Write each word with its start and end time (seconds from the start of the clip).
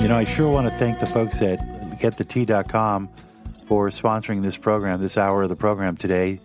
You 0.00 0.08
know, 0.08 0.16
I 0.16 0.24
sure 0.24 0.50
want 0.50 0.66
to 0.66 0.72
thank 0.72 0.98
the 0.98 1.04
folks 1.04 1.42
at 1.42 1.58
GetTheTea.com 1.98 3.10
for 3.66 3.90
sponsoring 3.90 4.40
this 4.40 4.56
program, 4.56 4.98
this 4.98 5.18
hour 5.18 5.42
of 5.42 5.50
the 5.50 5.56
program 5.56 5.94
today. 5.94 6.40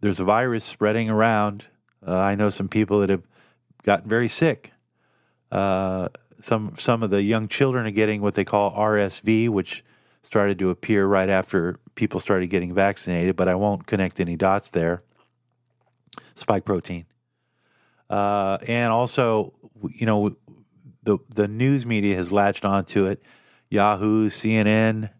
There's 0.00 0.20
a 0.20 0.24
virus 0.24 0.64
spreading 0.64 1.10
around. 1.10 1.66
Uh, 2.06 2.14
I 2.14 2.36
know 2.36 2.48
some 2.48 2.68
people 2.68 3.00
that 3.00 3.10
have 3.10 3.24
gotten 3.82 4.08
very 4.08 4.28
sick. 4.28 4.70
Uh, 5.50 6.10
some 6.38 6.74
some 6.78 7.02
of 7.02 7.10
the 7.10 7.22
young 7.24 7.48
children 7.48 7.86
are 7.86 7.90
getting 7.90 8.22
what 8.22 8.34
they 8.34 8.44
call 8.44 8.70
RSV, 8.70 9.48
which 9.48 9.84
started 10.22 10.60
to 10.60 10.70
appear 10.70 11.04
right 11.04 11.28
after 11.28 11.80
people 11.96 12.20
started 12.20 12.50
getting 12.50 12.72
vaccinated. 12.72 13.34
But 13.34 13.48
I 13.48 13.56
won't 13.56 13.84
connect 13.84 14.20
any 14.20 14.36
dots 14.36 14.70
there. 14.70 15.02
Spike 16.36 16.64
protein, 16.64 17.06
uh, 18.08 18.58
and 18.68 18.92
also, 18.92 19.54
you 19.90 20.06
know, 20.06 20.36
the 21.02 21.18
the 21.28 21.48
news 21.48 21.84
media 21.84 22.16
has 22.16 22.32
latched 22.32 22.64
onto 22.64 23.06
it. 23.06 23.22
Yahoo, 23.70 24.28
CNN, 24.28 25.10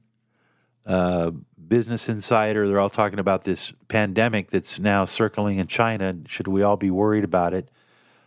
uh, 0.85 1.31
Business 1.69 2.09
Insider, 2.09 2.69
they're 2.69 2.81
all 2.81 2.91
talking 2.91 3.19
about 3.19 3.45
this 3.45 3.73
pandemic 3.89 4.51
that's 4.51 4.79
now 4.79 5.07
circling 5.07 5.59
in 5.59 5.67
China. 5.67 6.17
Should 6.27 6.49
we 6.49 6.63
all 6.63 6.77
be 6.77 6.91
worried 6.91 7.25
about 7.25 7.55
it? 7.55 7.71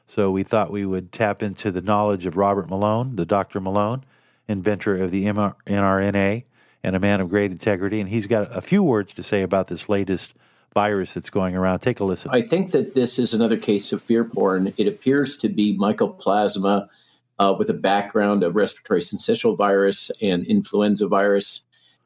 So 0.08 0.32
we 0.32 0.44
thought 0.44 0.72
we 0.72 0.86
would 0.86 1.12
tap 1.12 1.44
into 1.44 1.72
the 1.72 1.82
knowledge 1.82 2.26
of 2.26 2.38
Robert 2.38 2.70
Malone, 2.70 3.16
the 3.16 3.26
Dr. 3.26 3.60
Malone, 3.60 4.04
inventor 4.48 4.98
of 4.98 5.12
the 5.12 5.26
mRNA 5.26 6.44
and 6.84 6.96
a 6.96 6.99
man 6.99 7.22
of 7.22 7.30
great 7.30 7.52
integrity. 7.52 7.99
And 7.99 8.10
he's 8.10 8.27
got 8.27 8.55
a 8.55 8.62
few 8.62 8.84
words 8.84 9.13
to 9.13 9.24
say 9.24 9.41
about 9.41 9.68
this 9.68 9.90
latest 9.90 10.34
virus 10.74 11.13
that's 11.13 11.30
going 11.30 11.55
around. 11.55 11.80
Take 11.80 11.99
a 11.99 12.04
listen. 12.04 12.32
I 12.32 12.41
think 12.41 12.72
that 12.72 12.94
this 12.94 13.18
is 13.18 13.34
another 13.34 13.58
case 13.58 13.91
of 13.91 14.01
fear 14.04 14.24
porn. 14.24 14.74
It 14.77 14.88
appears 14.88 15.38
to 15.38 15.49
be 15.49 15.77
mycoplasma 15.77 16.90
uh, 17.40 17.55
with 17.58 17.70
a 17.70 17.74
background 17.74 18.44
of 18.44 18.55
respiratory 18.55 19.02
syncytial 19.02 19.58
virus 19.58 20.12
and 20.22 20.46
influenza 20.46 21.08
virus. 21.08 21.62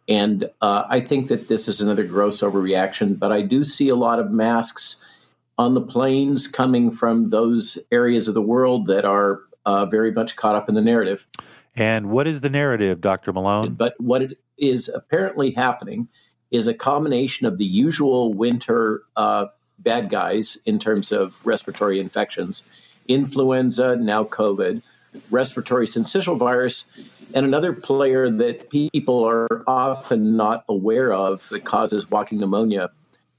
And 0.08 0.50
uh, 0.62 0.84
I 0.90 1.02
think 1.02 1.28
that 1.28 1.48
this 1.48 1.68
is 1.68 1.82
another 1.82 2.04
gross 2.04 2.42
overreaction, 2.42 3.20
but 3.20 3.32
I 3.32 3.42
do 3.42 3.64
see 3.64 3.90
a 3.90 3.96
lot 3.96 4.20
of 4.20 4.32
masks 4.32 4.98
on 5.58 5.74
the 5.74 5.82
planes 5.82 6.48
coming 6.48 6.92
from 6.92 7.26
those 7.26 7.78
areas 7.92 8.28
of 8.28 8.34
the 8.34 8.42
world 8.42 8.88
that 8.88 9.06
are 9.06 9.42
uh, 9.66 9.86
very 9.86 10.12
much 10.12 10.36
caught 10.36 10.56
up 10.56 10.70
in 10.70 10.76
the 10.76 10.82
narrative. 10.82 11.28
And 11.76 12.10
what 12.10 12.28
is 12.28 12.42
the 12.42 12.50
narrative, 12.50 13.02
Dr. 13.02 13.32
Malone? 13.34 13.74
But 13.76 14.00
what 14.00 14.22
it 14.22 14.40
is 14.58 14.90
apparently 14.90 15.52
happening 15.52 16.08
is 16.50 16.68
a 16.68 16.74
combination 16.74 17.46
of 17.46 17.58
the 17.58 17.66
usual 17.66 18.34
winter 18.34 19.04
uh, 19.16 19.46
bad 19.80 20.10
guys 20.10 20.58
in 20.66 20.80
terms 20.80 21.12
of 21.12 21.36
respiratory 21.44 22.00
infections, 22.00 22.64
influenza, 23.08 23.96
now 23.96 24.24
COVID, 24.24 24.82
respiratory 25.30 25.88
syncytial 25.88 26.38
virus, 26.38 26.86
and 27.34 27.46
another 27.46 27.74
player 27.74 28.30
that 28.30 28.70
people 28.70 29.24
are 29.24 29.64
often 29.68 30.36
not 30.38 30.66
aware 30.70 31.14
of 31.14 31.48
that 31.50 31.66
causes 31.66 32.10
walking 32.10 32.40
pneumonia, 32.40 32.90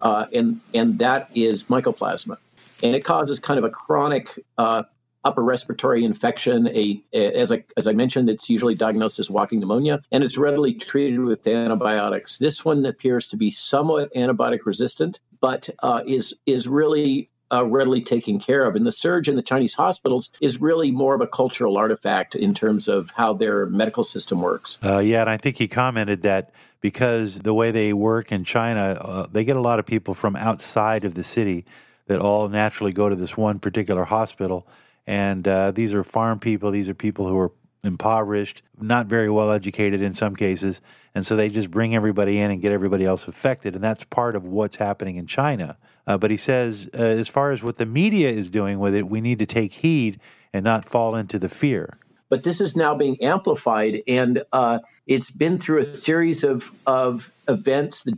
uh, 0.00 0.26
and 0.32 0.60
and 0.74 0.98
that 0.98 1.30
is 1.34 1.64
mycoplasma, 1.64 2.36
and 2.82 2.94
it 2.94 3.04
causes 3.04 3.40
kind 3.40 3.58
of 3.58 3.64
a 3.64 3.70
chronic 3.70 4.38
uh, 4.58 4.82
upper 5.24 5.42
respiratory 5.42 6.04
infection. 6.04 6.68
A, 6.68 7.02
a, 7.12 7.32
as 7.32 7.52
I 7.52 7.64
as 7.76 7.86
I 7.86 7.92
mentioned, 7.92 8.30
it's 8.30 8.48
usually 8.48 8.74
diagnosed 8.74 9.18
as 9.18 9.30
walking 9.30 9.60
pneumonia, 9.60 10.02
and 10.12 10.24
it's 10.24 10.36
readily 10.36 10.74
treated 10.74 11.20
with 11.20 11.46
antibiotics. 11.46 12.38
This 12.38 12.64
one 12.64 12.84
appears 12.86 13.26
to 13.28 13.36
be 13.36 13.50
somewhat 13.50 14.12
antibiotic 14.14 14.60
resistant, 14.64 15.20
but 15.40 15.68
uh, 15.82 16.02
is 16.06 16.34
is 16.46 16.68
really 16.68 17.29
uh, 17.52 17.64
readily 17.64 18.00
taken 18.00 18.38
care 18.38 18.64
of. 18.64 18.76
And 18.76 18.86
the 18.86 18.92
surge 18.92 19.28
in 19.28 19.36
the 19.36 19.42
Chinese 19.42 19.74
hospitals 19.74 20.30
is 20.40 20.60
really 20.60 20.90
more 20.90 21.14
of 21.14 21.20
a 21.20 21.26
cultural 21.26 21.76
artifact 21.76 22.34
in 22.34 22.54
terms 22.54 22.88
of 22.88 23.10
how 23.14 23.32
their 23.32 23.66
medical 23.66 24.04
system 24.04 24.42
works. 24.42 24.78
Uh, 24.84 24.98
yeah, 24.98 25.20
and 25.20 25.30
I 25.30 25.36
think 25.36 25.58
he 25.58 25.68
commented 25.68 26.22
that 26.22 26.52
because 26.80 27.40
the 27.40 27.54
way 27.54 27.70
they 27.70 27.92
work 27.92 28.32
in 28.32 28.44
China, 28.44 28.98
uh, 29.00 29.26
they 29.30 29.44
get 29.44 29.56
a 29.56 29.60
lot 29.60 29.78
of 29.78 29.86
people 29.86 30.14
from 30.14 30.36
outside 30.36 31.04
of 31.04 31.14
the 31.14 31.24
city 31.24 31.64
that 32.06 32.20
all 32.20 32.48
naturally 32.48 32.92
go 32.92 33.08
to 33.08 33.16
this 33.16 33.36
one 33.36 33.58
particular 33.58 34.04
hospital. 34.04 34.66
And 35.06 35.46
uh, 35.46 35.70
these 35.72 35.94
are 35.94 36.02
farm 36.02 36.38
people, 36.38 36.70
these 36.70 36.88
are 36.88 36.94
people 36.94 37.28
who 37.28 37.38
are 37.38 37.52
impoverished, 37.82 38.62
not 38.80 39.06
very 39.06 39.30
well 39.30 39.50
educated 39.50 40.02
in 40.02 40.14
some 40.14 40.36
cases. 40.36 40.80
And 41.14 41.26
so 41.26 41.36
they 41.36 41.48
just 41.48 41.70
bring 41.70 41.94
everybody 41.94 42.38
in 42.38 42.50
and 42.50 42.60
get 42.60 42.72
everybody 42.72 43.04
else 43.04 43.26
affected. 43.26 43.74
And 43.74 43.82
that's 43.82 44.04
part 44.04 44.36
of 44.36 44.44
what's 44.44 44.76
happening 44.76 45.16
in 45.16 45.26
China. 45.26 45.76
Uh, 46.10 46.18
but 46.18 46.28
he 46.32 46.36
says, 46.36 46.90
uh, 46.92 47.02
as 47.02 47.28
far 47.28 47.52
as 47.52 47.62
what 47.62 47.76
the 47.76 47.86
media 47.86 48.28
is 48.28 48.50
doing 48.50 48.80
with 48.80 48.96
it, 48.96 49.08
we 49.08 49.20
need 49.20 49.38
to 49.38 49.46
take 49.46 49.72
heed 49.72 50.18
and 50.52 50.64
not 50.64 50.84
fall 50.84 51.14
into 51.14 51.38
the 51.38 51.48
fear. 51.48 51.98
But 52.28 52.42
this 52.42 52.60
is 52.60 52.74
now 52.74 52.96
being 52.96 53.16
amplified, 53.22 54.02
and 54.08 54.42
uh, 54.52 54.80
it's 55.06 55.30
been 55.30 55.56
through 55.56 55.78
a 55.78 55.84
series 55.84 56.42
of, 56.42 56.68
of 56.84 57.30
events. 57.46 58.02
The 58.02 58.12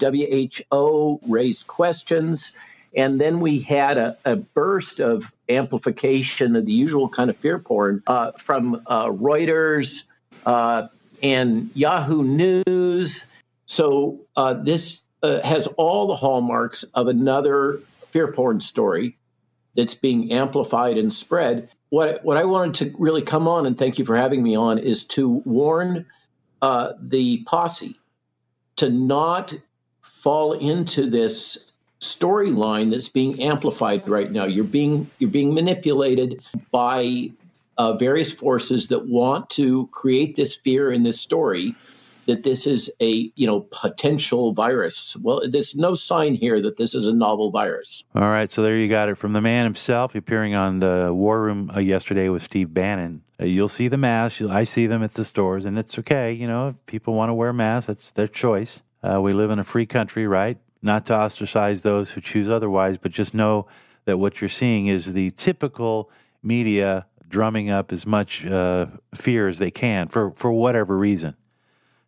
WHO 0.70 1.20
raised 1.28 1.66
questions, 1.66 2.52
and 2.96 3.20
then 3.20 3.40
we 3.40 3.58
had 3.60 3.98
a, 3.98 4.16
a 4.24 4.36
burst 4.36 4.98
of 4.98 5.30
amplification 5.50 6.56
of 6.56 6.64
the 6.64 6.72
usual 6.72 7.10
kind 7.10 7.28
of 7.28 7.36
fear 7.36 7.58
porn 7.58 8.02
uh, 8.06 8.32
from 8.38 8.80
uh, 8.86 9.08
Reuters 9.08 10.04
uh, 10.46 10.88
and 11.22 11.70
Yahoo 11.74 12.22
News. 12.22 13.26
So 13.66 14.18
this 14.62 15.04
uh, 15.22 15.40
has 15.46 15.66
all 15.76 16.06
the 16.06 16.16
hallmarks 16.16 16.82
of 16.94 17.08
another 17.08 17.80
fear 18.10 18.32
porn 18.32 18.60
story 18.60 19.16
that's 19.74 19.94
being 19.94 20.32
amplified 20.32 20.98
and 20.98 21.12
spread. 21.12 21.68
What 21.90 22.24
what 22.24 22.36
I 22.36 22.44
wanted 22.44 22.74
to 22.76 22.96
really 22.98 23.22
come 23.22 23.48
on 23.48 23.66
and 23.66 23.76
thank 23.76 23.98
you 23.98 24.04
for 24.04 24.16
having 24.16 24.42
me 24.42 24.56
on 24.56 24.78
is 24.78 25.04
to 25.04 25.42
warn 25.44 26.06
uh, 26.60 26.92
the 27.00 27.42
posse 27.44 27.98
to 28.76 28.90
not 28.90 29.54
fall 30.22 30.52
into 30.54 31.08
this 31.08 31.72
storyline 32.00 32.90
that's 32.90 33.08
being 33.08 33.40
amplified 33.40 34.08
right 34.08 34.30
now. 34.30 34.44
You're 34.44 34.64
being 34.64 35.10
you're 35.18 35.30
being 35.30 35.54
manipulated 35.54 36.42
by 36.70 37.30
uh, 37.78 37.94
various 37.94 38.32
forces 38.32 38.88
that 38.88 39.08
want 39.08 39.48
to 39.50 39.86
create 39.88 40.36
this 40.36 40.54
fear 40.54 40.90
in 40.92 41.02
this 41.02 41.20
story 41.20 41.74
that 42.26 42.44
this 42.44 42.66
is 42.66 42.90
a 43.00 43.32
you 43.34 43.46
know 43.46 43.60
potential 43.70 44.52
virus. 44.52 45.16
Well, 45.16 45.42
there's 45.48 45.74
no 45.74 45.94
sign 45.94 46.34
here 46.34 46.60
that 46.60 46.76
this 46.76 46.94
is 46.94 47.06
a 47.06 47.12
novel 47.12 47.50
virus. 47.50 48.04
All 48.14 48.22
right, 48.22 48.50
so 48.50 48.62
there 48.62 48.76
you 48.76 48.88
got 48.88 49.08
it 49.08 49.16
from 49.16 49.32
the 49.32 49.40
man 49.40 49.64
himself, 49.64 50.14
appearing 50.14 50.54
on 50.54 50.80
the 50.80 51.12
War 51.12 51.42
Room 51.42 51.70
uh, 51.74 51.80
yesterday 51.80 52.28
with 52.28 52.42
Steve 52.42 52.72
Bannon. 52.72 53.22
Uh, 53.40 53.44
you'll 53.44 53.68
see 53.68 53.88
the 53.88 53.98
masks. 53.98 54.42
I 54.42 54.64
see 54.64 54.86
them 54.86 55.02
at 55.02 55.14
the 55.14 55.24
stores, 55.24 55.64
and 55.64 55.78
it's 55.78 55.98
okay. 55.98 56.32
You 56.32 56.46
know, 56.46 56.68
if 56.68 56.86
people 56.86 57.14
want 57.14 57.30
to 57.30 57.34
wear 57.34 57.52
masks, 57.52 57.86
that's 57.86 58.12
their 58.12 58.28
choice. 58.28 58.80
Uh, 59.02 59.20
we 59.20 59.32
live 59.32 59.50
in 59.50 59.58
a 59.58 59.64
free 59.64 59.86
country, 59.86 60.26
right? 60.26 60.58
Not 60.80 61.06
to 61.06 61.14
ostracize 61.14 61.82
those 61.82 62.12
who 62.12 62.20
choose 62.20 62.48
otherwise, 62.48 62.98
but 62.98 63.12
just 63.12 63.34
know 63.34 63.66
that 64.04 64.18
what 64.18 64.40
you're 64.40 64.48
seeing 64.48 64.86
is 64.86 65.12
the 65.12 65.30
typical 65.32 66.10
media 66.42 67.06
drumming 67.28 67.70
up 67.70 67.92
as 67.92 68.06
much 68.06 68.44
uh, 68.44 68.86
fear 69.14 69.48
as 69.48 69.58
they 69.58 69.70
can 69.70 70.08
for, 70.08 70.32
for 70.32 70.52
whatever 70.52 70.96
reason. 70.96 71.34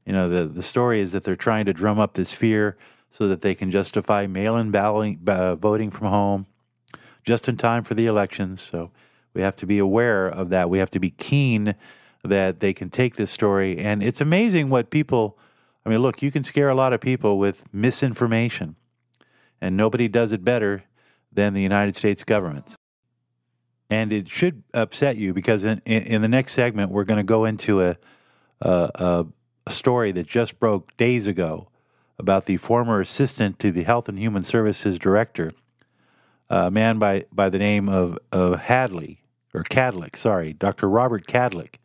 You 0.04 0.12
know, 0.12 0.28
the, 0.28 0.46
the 0.46 0.62
story 0.62 1.00
is 1.00 1.12
that 1.12 1.24
they're 1.24 1.36
trying 1.36 1.64
to 1.66 1.72
drum 1.72 1.98
up 1.98 2.14
this 2.14 2.32
fear 2.32 2.76
so 3.10 3.28
that 3.28 3.40
they 3.40 3.54
can 3.54 3.70
justify 3.70 4.26
mail 4.26 4.56
in 4.56 4.74
uh, 4.74 5.56
voting 5.56 5.90
from 5.90 6.08
home 6.08 6.46
just 7.24 7.48
in 7.48 7.56
time 7.56 7.84
for 7.84 7.94
the 7.94 8.06
elections. 8.06 8.60
So 8.60 8.90
we 9.32 9.42
have 9.42 9.56
to 9.56 9.66
be 9.66 9.78
aware 9.78 10.26
of 10.26 10.50
that. 10.50 10.68
We 10.68 10.78
have 10.78 10.90
to 10.90 11.00
be 11.00 11.10
keen 11.10 11.74
that 12.22 12.60
they 12.60 12.72
can 12.72 12.90
take 12.90 13.16
this 13.16 13.30
story. 13.30 13.78
And 13.78 14.02
it's 14.02 14.20
amazing 14.20 14.68
what 14.68 14.90
people, 14.90 15.38
I 15.84 15.90
mean, 15.90 16.00
look, 16.00 16.22
you 16.22 16.30
can 16.30 16.42
scare 16.42 16.68
a 16.68 16.74
lot 16.74 16.92
of 16.92 17.00
people 17.00 17.38
with 17.38 17.72
misinformation, 17.72 18.76
and 19.60 19.76
nobody 19.76 20.08
does 20.08 20.32
it 20.32 20.44
better 20.44 20.84
than 21.32 21.54
the 21.54 21.62
United 21.62 21.96
States 21.96 22.24
government. 22.24 22.76
And 23.90 24.12
it 24.12 24.28
should 24.28 24.62
upset 24.72 25.16
you 25.16 25.34
because 25.34 25.64
in, 25.64 25.82
in, 25.84 26.02
in 26.04 26.22
the 26.22 26.28
next 26.28 26.52
segment, 26.52 26.90
we're 26.90 27.04
going 27.04 27.18
to 27.18 27.24
go 27.24 27.44
into 27.44 27.82
a, 27.82 27.96
a, 28.60 28.90
a 28.94 29.26
a 29.66 29.70
story 29.70 30.12
that 30.12 30.26
just 30.26 30.58
broke 30.58 30.96
days 30.96 31.26
ago 31.26 31.68
about 32.18 32.46
the 32.46 32.56
former 32.58 33.00
assistant 33.00 33.58
to 33.58 33.72
the 33.72 33.82
Health 33.82 34.08
and 34.08 34.18
Human 34.18 34.44
Services 34.44 34.98
Director, 34.98 35.52
a 36.50 36.70
man 36.70 36.98
by, 36.98 37.24
by 37.32 37.48
the 37.48 37.58
name 37.58 37.88
of, 37.88 38.18
of 38.30 38.60
Hadley, 38.60 39.20
or 39.52 39.64
Kadlec, 39.64 40.16
sorry, 40.16 40.52
Dr. 40.52 40.88
Robert 40.88 41.26
Kadlec. 41.26 41.76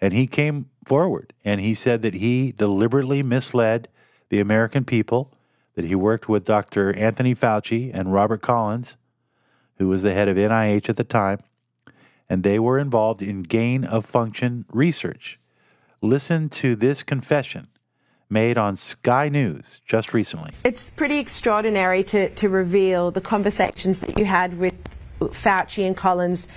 And 0.00 0.12
he 0.12 0.26
came 0.26 0.70
forward 0.84 1.32
and 1.44 1.60
he 1.60 1.74
said 1.74 2.02
that 2.02 2.14
he 2.14 2.52
deliberately 2.52 3.22
misled 3.22 3.88
the 4.30 4.40
American 4.40 4.84
people, 4.84 5.32
that 5.74 5.84
he 5.84 5.94
worked 5.94 6.28
with 6.28 6.44
Dr. 6.44 6.94
Anthony 6.96 7.34
Fauci 7.34 7.90
and 7.92 8.12
Robert 8.12 8.42
Collins, 8.42 8.96
who 9.76 9.88
was 9.88 10.02
the 10.02 10.12
head 10.12 10.28
of 10.28 10.36
NIH 10.36 10.88
at 10.88 10.96
the 10.96 11.04
time, 11.04 11.38
and 12.28 12.42
they 12.42 12.58
were 12.58 12.78
involved 12.78 13.22
in 13.22 13.40
gain 13.40 13.84
of 13.84 14.04
function 14.04 14.64
research. 14.72 15.38
Listen 16.04 16.48
to 16.48 16.74
this 16.74 17.04
confession 17.04 17.68
made 18.28 18.58
on 18.58 18.74
Sky 18.74 19.28
News 19.28 19.80
just 19.86 20.12
recently. 20.12 20.50
It's 20.64 20.90
pretty 20.90 21.20
extraordinary 21.20 22.02
to, 22.02 22.28
to 22.30 22.48
reveal 22.48 23.12
the 23.12 23.20
conversations 23.20 24.00
that 24.00 24.18
you 24.18 24.24
had 24.24 24.58
with 24.58 24.74
Fauci 25.20 25.86
and 25.86 25.96
Collins. 25.96 26.48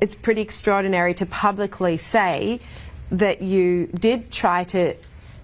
It's 0.00 0.16
pretty 0.16 0.40
extraordinary 0.40 1.14
to 1.14 1.26
publicly 1.26 1.96
say 1.96 2.58
that 3.12 3.40
you 3.40 3.86
did 3.86 4.32
try 4.32 4.64
to 4.64 4.96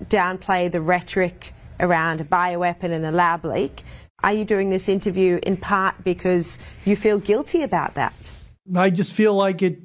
downplay 0.06 0.68
the 0.68 0.80
rhetoric 0.80 1.54
around 1.78 2.20
a 2.20 2.24
bioweapon 2.24 2.90
and 2.90 3.06
a 3.06 3.12
lab 3.12 3.44
leak. 3.44 3.84
Are 4.24 4.32
you 4.32 4.44
doing 4.44 4.70
this 4.70 4.88
interview 4.88 5.38
in 5.44 5.58
part 5.58 5.94
because 6.02 6.58
you 6.84 6.96
feel 6.96 7.20
guilty 7.20 7.62
about 7.62 7.94
that? 7.94 8.14
I 8.74 8.90
just 8.90 9.12
feel 9.12 9.34
like 9.34 9.62
it 9.62 9.78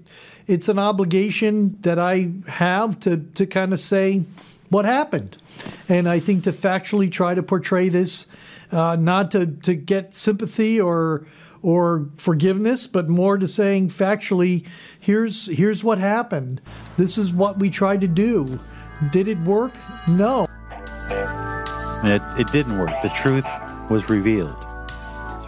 it's 0.49 0.67
an 0.67 0.79
obligation 0.79 1.77
that 1.81 1.99
I 1.99 2.31
have 2.47 2.99
to 3.01 3.17
to 3.35 3.45
kind 3.45 3.71
of 3.71 3.79
say 3.79 4.23
what 4.69 4.83
happened. 4.85 5.37
And 5.87 6.09
I 6.09 6.19
think 6.19 6.43
to 6.45 6.51
factually 6.51 7.11
try 7.11 7.35
to 7.35 7.43
portray 7.43 7.89
this 7.89 8.27
uh, 8.71 8.97
not 8.99 9.31
to, 9.31 9.45
to 9.45 9.75
get 9.75 10.15
sympathy 10.15 10.81
or 10.81 11.25
or 11.61 12.07
forgiveness, 12.17 12.87
but 12.87 13.09
more 13.09 13.37
to 13.37 13.47
saying 13.47 13.89
factually, 13.89 14.65
here's 14.99 15.45
here's 15.45 15.83
what 15.83 15.99
happened. 15.99 16.61
This 16.97 17.17
is 17.17 17.31
what 17.31 17.59
we 17.59 17.69
tried 17.69 18.01
to 18.01 18.07
do. 18.07 18.59
Did 19.11 19.27
it 19.27 19.37
work? 19.39 19.73
No. 20.07 20.47
It, 22.01 22.21
it 22.39 22.47
didn't 22.51 22.79
work. 22.79 22.91
The 23.03 23.09
truth 23.09 23.45
was 23.91 24.09
revealed. 24.09 24.68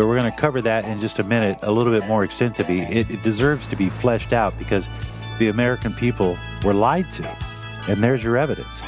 So 0.01 0.07
we're 0.07 0.19
going 0.19 0.31
to 0.31 0.35
cover 0.35 0.63
that 0.63 0.85
in 0.85 0.99
just 0.99 1.19
a 1.19 1.23
minute, 1.23 1.59
a 1.61 1.71
little 1.71 1.93
bit 1.93 2.07
more 2.07 2.23
extensively. 2.23 2.79
It, 2.79 3.11
it 3.11 3.21
deserves 3.21 3.67
to 3.67 3.75
be 3.75 3.87
fleshed 3.87 4.33
out 4.33 4.57
because 4.57 4.89
the 5.37 5.49
American 5.49 5.93
people 5.93 6.39
were 6.63 6.73
lied 6.73 7.11
to, 7.11 7.37
and 7.87 8.03
there's 8.03 8.23
your 8.23 8.35
evidence. 8.35 8.81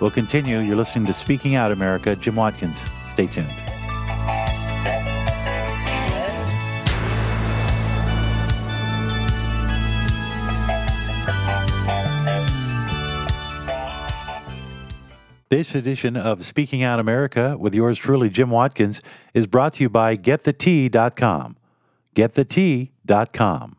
We'll 0.00 0.10
continue. 0.10 0.60
You're 0.60 0.76
listening 0.76 1.04
to 1.04 1.12
Speaking 1.12 1.54
Out 1.54 1.70
America. 1.70 2.16
Jim 2.16 2.36
Watkins. 2.36 2.78
Stay 3.12 3.26
tuned. 3.26 3.63
This 15.56 15.76
edition 15.76 16.16
of 16.16 16.44
Speaking 16.44 16.82
Out 16.82 16.98
America 16.98 17.56
with 17.56 17.76
yours 17.76 17.96
truly, 17.96 18.28
Jim 18.28 18.50
Watkins, 18.50 19.00
is 19.34 19.46
brought 19.46 19.74
to 19.74 19.84
you 19.84 19.88
by 19.88 20.16
GetTheTea.com. 20.16 21.56
GetTheTea.com. 22.16 23.76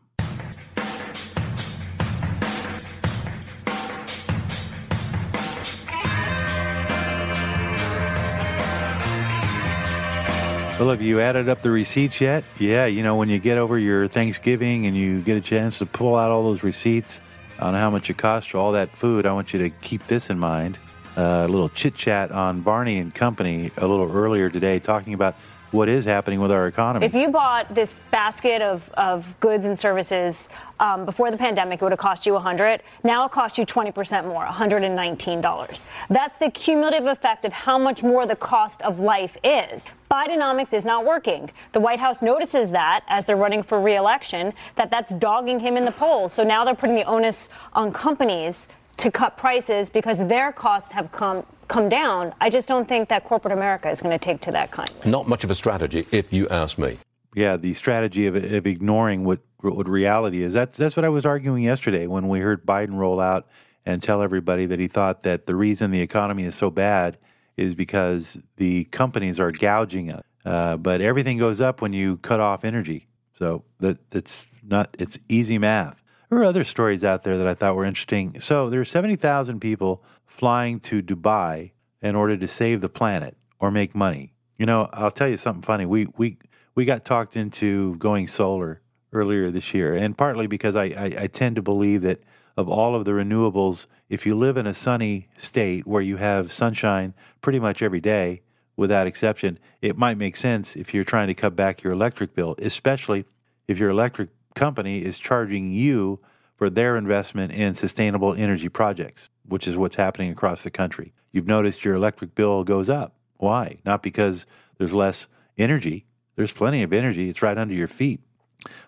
Well, 10.80 10.88
have 10.88 11.02
you 11.02 11.20
added 11.20 11.50
up 11.50 11.60
the 11.60 11.70
receipts 11.70 12.22
yet? 12.22 12.44
Yeah, 12.58 12.86
you 12.86 13.02
know, 13.02 13.16
when 13.16 13.28
you 13.28 13.38
get 13.38 13.58
over 13.58 13.78
your 13.78 14.08
Thanksgiving 14.08 14.86
and 14.86 14.96
you 14.96 15.20
get 15.20 15.36
a 15.36 15.42
chance 15.42 15.76
to 15.80 15.84
pull 15.84 16.16
out 16.16 16.30
all 16.30 16.44
those 16.44 16.62
receipts 16.62 17.20
on 17.58 17.74
how 17.74 17.90
much 17.90 18.08
it 18.08 18.16
costs 18.16 18.50
for 18.50 18.56
all 18.56 18.72
that 18.72 18.96
food, 18.96 19.26
I 19.26 19.34
want 19.34 19.52
you 19.52 19.58
to 19.58 19.68
keep 19.68 20.06
this 20.06 20.30
in 20.30 20.38
mind 20.38 20.78
a 21.16 21.48
little 21.48 21.68
chit 21.68 21.94
chat 21.94 22.30
on 22.30 22.62
Varney 22.62 22.98
and 22.98 23.14
Company 23.14 23.70
a 23.76 23.86
little 23.86 24.10
earlier 24.10 24.50
today, 24.50 24.78
talking 24.78 25.14
about 25.14 25.34
what 25.72 25.88
is 25.88 26.04
happening 26.04 26.40
with 26.40 26.52
our 26.52 26.66
economy. 26.68 27.04
If 27.04 27.14
you 27.14 27.28
bought 27.28 27.74
this 27.74 27.94
basket 28.10 28.62
of, 28.62 28.88
of 28.94 29.38
goods 29.40 29.64
and 29.64 29.78
services 29.78 30.48
um, 30.78 31.04
before 31.04 31.30
the 31.30 31.36
pandemic, 31.36 31.82
it 31.82 31.84
would 31.84 31.92
have 31.92 31.98
cost 31.98 32.24
you 32.24 32.34
100. 32.34 32.82
Now 33.02 33.26
it 33.26 33.32
costs 33.32 33.58
you 33.58 33.66
20% 33.66 34.26
more, 34.26 34.44
$119. 34.44 35.88
That's 36.08 36.38
the 36.38 36.50
cumulative 36.50 37.06
effect 37.06 37.44
of 37.44 37.52
how 37.52 37.78
much 37.78 38.02
more 38.02 38.26
the 38.26 38.36
cost 38.36 38.80
of 38.82 39.00
life 39.00 39.36
is. 39.42 39.88
Bidenomics 40.10 40.72
is 40.72 40.84
not 40.84 41.04
working. 41.04 41.50
The 41.72 41.80
White 41.80 41.98
House 41.98 42.22
notices 42.22 42.70
that 42.70 43.04
as 43.08 43.26
they're 43.26 43.36
running 43.36 43.62
for 43.62 43.80
reelection, 43.80 44.54
that 44.76 44.88
that's 44.88 45.14
dogging 45.16 45.58
him 45.58 45.76
in 45.76 45.84
the 45.84 45.92
polls. 45.92 46.32
So 46.32 46.44
now 46.44 46.64
they're 46.64 46.74
putting 46.74 46.94
the 46.94 47.04
onus 47.04 47.48
on 47.72 47.92
companies 47.92 48.68
to 48.98 49.10
cut 49.10 49.36
prices 49.36 49.90
because 49.90 50.18
their 50.26 50.52
costs 50.52 50.92
have 50.92 51.12
come 51.12 51.44
come 51.68 51.88
down. 51.88 52.32
I 52.40 52.48
just 52.48 52.68
don't 52.68 52.88
think 52.88 53.08
that 53.08 53.24
corporate 53.24 53.52
America 53.52 53.90
is 53.90 54.00
going 54.00 54.16
to 54.16 54.24
take 54.24 54.40
to 54.42 54.52
that 54.52 54.70
kind. 54.70 54.90
Not 55.04 55.28
much 55.28 55.42
of 55.42 55.50
a 55.50 55.54
strategy, 55.54 56.06
if 56.12 56.32
you 56.32 56.48
ask 56.48 56.78
me. 56.78 56.98
Yeah, 57.34 57.56
the 57.56 57.74
strategy 57.74 58.26
of, 58.26 58.36
of 58.36 58.66
ignoring 58.66 59.24
what 59.24 59.40
what 59.60 59.88
reality 59.88 60.42
is. 60.42 60.52
That's 60.52 60.76
that's 60.76 60.96
what 60.96 61.04
I 61.04 61.08
was 61.08 61.26
arguing 61.26 61.64
yesterday 61.64 62.06
when 62.06 62.28
we 62.28 62.40
heard 62.40 62.64
Biden 62.64 62.94
roll 62.94 63.20
out 63.20 63.46
and 63.84 64.02
tell 64.02 64.22
everybody 64.22 64.66
that 64.66 64.80
he 64.80 64.88
thought 64.88 65.22
that 65.22 65.46
the 65.46 65.54
reason 65.54 65.90
the 65.90 66.00
economy 66.00 66.44
is 66.44 66.54
so 66.54 66.70
bad 66.70 67.18
is 67.56 67.74
because 67.74 68.38
the 68.56 68.84
companies 68.84 69.38
are 69.38 69.52
gouging 69.52 70.12
us. 70.12 70.22
Uh, 70.44 70.76
but 70.76 71.00
everything 71.00 71.38
goes 71.38 71.60
up 71.60 71.80
when 71.80 71.92
you 71.92 72.16
cut 72.18 72.40
off 72.40 72.64
energy. 72.64 73.06
So 73.34 73.64
that 73.80 74.10
that's 74.10 74.44
not 74.62 74.96
it's 74.98 75.18
easy 75.28 75.58
math. 75.58 76.02
There 76.28 76.40
are 76.40 76.44
other 76.44 76.64
stories 76.64 77.04
out 77.04 77.22
there 77.22 77.38
that 77.38 77.46
I 77.46 77.54
thought 77.54 77.76
were 77.76 77.84
interesting. 77.84 78.40
So 78.40 78.68
there 78.68 78.80
are 78.80 78.84
70,000 78.84 79.60
people 79.60 80.02
flying 80.26 80.80
to 80.80 81.02
Dubai 81.02 81.70
in 82.02 82.16
order 82.16 82.36
to 82.36 82.48
save 82.48 82.80
the 82.80 82.88
planet 82.88 83.36
or 83.60 83.70
make 83.70 83.94
money. 83.94 84.32
You 84.58 84.66
know, 84.66 84.88
I'll 84.92 85.10
tell 85.10 85.28
you 85.28 85.36
something 85.36 85.62
funny. 85.62 85.86
We 85.86 86.08
we 86.16 86.38
we 86.74 86.84
got 86.84 87.04
talked 87.04 87.36
into 87.36 87.96
going 87.96 88.26
solar 88.26 88.80
earlier 89.12 89.50
this 89.50 89.72
year, 89.72 89.94
and 89.94 90.16
partly 90.16 90.46
because 90.46 90.74
I, 90.74 90.84
I, 90.84 91.14
I 91.20 91.26
tend 91.26 91.56
to 91.56 91.62
believe 91.62 92.02
that 92.02 92.22
of 92.56 92.68
all 92.68 92.94
of 92.94 93.04
the 93.04 93.12
renewables, 93.12 93.86
if 94.08 94.26
you 94.26 94.34
live 94.34 94.56
in 94.56 94.66
a 94.66 94.74
sunny 94.74 95.28
state 95.36 95.86
where 95.86 96.02
you 96.02 96.16
have 96.16 96.50
sunshine 96.50 97.14
pretty 97.40 97.60
much 97.60 97.82
every 97.82 98.00
day, 98.00 98.42
without 98.76 99.06
exception, 99.06 99.58
it 99.82 99.96
might 99.96 100.18
make 100.18 100.36
sense 100.36 100.74
if 100.74 100.92
you're 100.92 101.04
trying 101.04 101.28
to 101.28 101.34
cut 101.34 101.54
back 101.54 101.82
your 101.82 101.92
electric 101.92 102.34
bill, 102.34 102.54
especially 102.58 103.26
if 103.68 103.78
your 103.78 103.90
electric 103.90 104.30
company 104.56 105.04
is 105.04 105.20
charging 105.20 105.70
you 105.70 106.18
for 106.56 106.68
their 106.68 106.96
investment 106.96 107.52
in 107.52 107.74
sustainable 107.74 108.34
energy 108.34 108.68
projects, 108.68 109.30
which 109.46 109.68
is 109.68 109.76
what's 109.76 109.96
happening 109.96 110.32
across 110.32 110.64
the 110.64 110.70
country. 110.70 111.12
You've 111.30 111.46
noticed 111.46 111.84
your 111.84 111.94
electric 111.94 112.34
bill 112.34 112.64
goes 112.64 112.90
up. 112.90 113.14
Why? 113.36 113.78
Not 113.84 114.02
because 114.02 114.46
there's 114.78 114.94
less 114.94 115.28
energy. 115.58 116.06
There's 116.34 116.52
plenty 116.52 116.82
of 116.82 116.92
energy. 116.92 117.28
It's 117.28 117.42
right 117.42 117.58
under 117.58 117.74
your 117.74 117.86
feet. 117.86 118.20